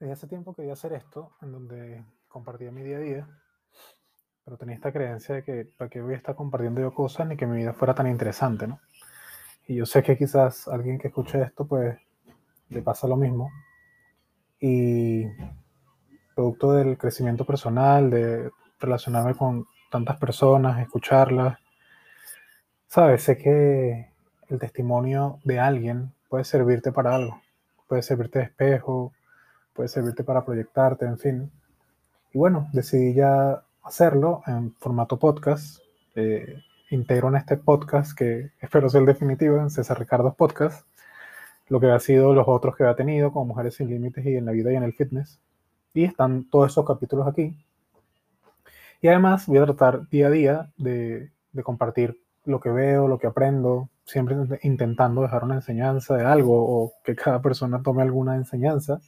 [0.00, 3.28] Desde hace tiempo quería hacer esto, en donde compartía mi día a día,
[4.44, 7.36] pero tenía esta creencia de que para qué voy a estar compartiendo yo cosas ni
[7.36, 8.80] que mi vida fuera tan interesante, ¿no?
[9.66, 11.96] Y yo sé que quizás alguien que escuche esto, pues
[12.68, 13.50] le pasa lo mismo.
[14.58, 15.26] Y
[16.34, 18.50] producto del crecimiento personal, de
[18.80, 21.58] relacionarme con tantas personas, escucharlas,
[22.88, 24.10] sabes, sé que
[24.48, 27.40] el testimonio de alguien puede servirte para algo,
[27.86, 29.12] puede servirte de espejo,
[29.74, 31.50] puede servirte para proyectarte, en fin.
[32.32, 35.80] Y bueno, decidí ya hacerlo en formato podcast.
[36.14, 40.86] Eh, integro en este podcast, que espero ser el definitivo, en César Ricardo Podcast,
[41.68, 44.44] lo que ha sido los otros que ha tenido, como Mujeres sin Límites y en
[44.46, 45.40] la vida y en el fitness.
[45.92, 47.56] Y están todos esos capítulos aquí.
[49.00, 51.30] Y además voy a tratar día a día de
[51.62, 56.92] compartir lo que veo, lo que aprendo, siempre intentando dejar una enseñanza de algo o
[57.02, 59.00] que cada persona tome alguna enseñanza,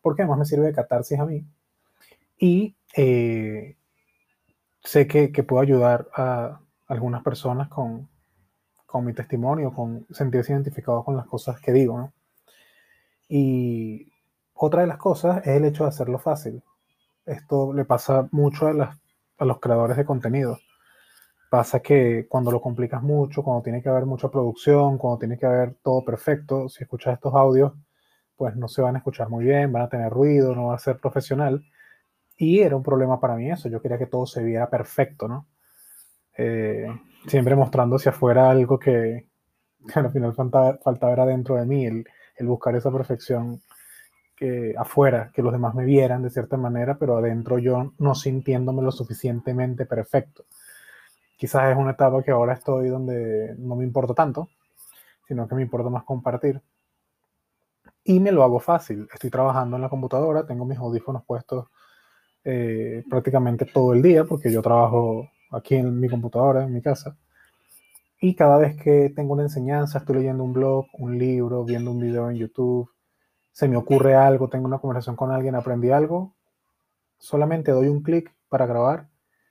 [0.00, 1.46] porque además me sirve de catarsis a mí.
[2.38, 3.76] Y eh,
[4.82, 8.08] sé que, que, puedo ayudar a algunas personas con,
[8.86, 11.98] con mi testimonio, con sentirse identificado con las cosas que digo.
[11.98, 12.12] ¿no?
[13.28, 14.12] Y
[14.54, 16.62] otra de las cosas es el hecho de hacerlo fácil.
[17.26, 18.98] Esto le pasa mucho a, las,
[19.38, 20.58] a los creadores de contenido
[21.50, 25.46] Pasa que cuando lo complicas mucho, cuando tiene que haber mucha producción, cuando tiene que
[25.46, 27.72] haber todo perfecto, si escuchas estos audios,
[28.38, 30.78] pues no se van a escuchar muy bien, van a tener ruido, no va a
[30.78, 31.64] ser profesional.
[32.38, 35.46] Y era un problema para mí eso, yo quería que todo se viera perfecto, ¿no?
[36.38, 36.88] Eh,
[37.26, 39.26] siempre mostrando hacia afuera algo que,
[39.92, 43.60] que al final faltaba, faltaba era dentro de mí, el, el buscar esa perfección
[44.36, 48.82] que afuera, que los demás me vieran de cierta manera, pero adentro yo no sintiéndome
[48.82, 50.44] lo suficientemente perfecto
[51.38, 54.48] quizás es una etapa que ahora estoy donde no me importa tanto,
[55.26, 56.60] sino que me importa más compartir.
[58.08, 59.06] Y me lo hago fácil.
[59.12, 61.66] Estoy trabajando en la computadora, tengo mis audífonos puestos
[62.42, 67.18] eh, prácticamente todo el día, porque yo trabajo aquí en mi computadora, en mi casa.
[68.18, 72.00] Y cada vez que tengo una enseñanza, estoy leyendo un blog, un libro, viendo un
[72.00, 72.90] video en YouTube,
[73.52, 76.34] se me ocurre algo, tengo una conversación con alguien, aprendí algo,
[77.18, 79.10] solamente doy un clic para grabar,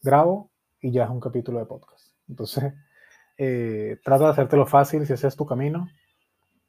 [0.00, 2.14] grabo y ya es un capítulo de podcast.
[2.26, 2.72] Entonces,
[3.36, 5.86] eh, trata de hacértelo fácil si ese es tu camino.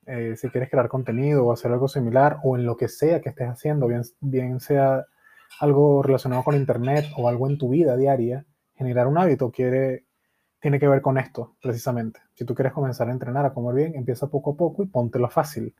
[0.09, 3.29] Eh, si quieres crear contenido o hacer algo similar o en lo que sea que
[3.29, 5.05] estés haciendo, bien, bien sea
[5.59, 10.05] algo relacionado con Internet o algo en tu vida diaria, generar un hábito quiere,
[10.59, 12.21] tiene que ver con esto, precisamente.
[12.33, 15.29] Si tú quieres comenzar a entrenar, a comer bien, empieza poco a poco y póntelo
[15.29, 15.73] fácil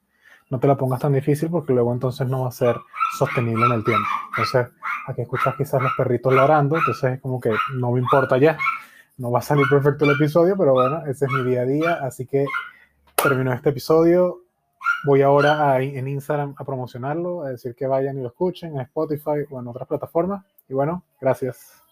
[0.50, 2.76] no te la pongas tan difícil porque luego entonces no va a ser
[3.18, 4.08] sostenible en el tiempo.
[4.30, 4.68] Entonces,
[5.08, 8.58] aquí escuchas quizás los perritos ladrando, entonces es como que no me importa ya,
[9.18, 11.94] no va a salir perfecto el episodio, pero bueno, ese es mi día a día,
[12.02, 12.46] así que
[13.22, 14.44] terminó este episodio.
[15.06, 18.82] Voy ahora a, en Instagram a promocionarlo, a decir que vayan y lo escuchen en
[18.82, 20.46] Spotify o en otras plataformas.
[20.68, 21.84] Y bueno, gracias.